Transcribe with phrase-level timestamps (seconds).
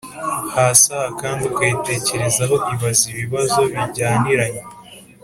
[0.55, 4.63] hasi aha kandi ukayitekerezaho Ibaze ibibazo bijyaniranye